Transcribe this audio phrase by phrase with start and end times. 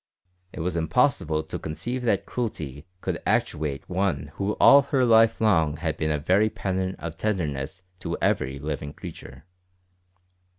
[0.51, 5.77] It was impossible to conceive that cruelty could actuate one who all her life long
[5.77, 9.45] had been a very pattern of tenderness to every living creature.